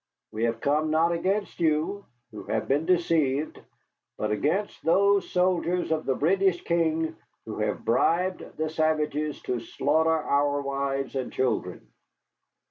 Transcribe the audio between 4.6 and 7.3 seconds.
those soldiers of the British King